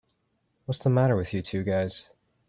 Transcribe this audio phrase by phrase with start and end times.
[0.65, 2.09] What's the matter with you two guys?